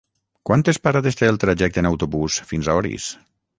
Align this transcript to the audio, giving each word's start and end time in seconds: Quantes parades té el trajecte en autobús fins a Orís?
Quantes 0.49 0.79
parades 0.87 1.19
té 1.19 1.29
el 1.35 1.37
trajecte 1.45 1.81
en 1.83 1.91
autobús 1.91 2.41
fins 2.53 2.71
a 2.75 2.79
Orís? 2.83 3.15